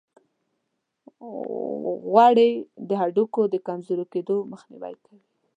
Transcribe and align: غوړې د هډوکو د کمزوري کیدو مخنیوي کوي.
غوړې 2.09 2.51
د 2.87 2.89
هډوکو 3.01 3.41
د 3.53 3.55
کمزوري 3.67 4.05
کیدو 4.13 4.35
مخنیوي 4.51 4.93
کوي. 5.03 5.23